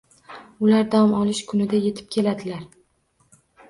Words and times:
Ular 0.67 0.87
dam 0.95 1.13
olish 1.19 1.43
kunida 1.53 1.85
yetib 1.87 2.11
keladilar. 2.19 2.69